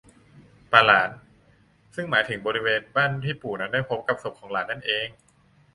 [0.71, 1.09] ปะหลาน
[1.95, 5.07] ซึ่งหมายถึงบริเวณบ้านที่ปู่นั้นได้พบกับศพของหลานนั่นเอง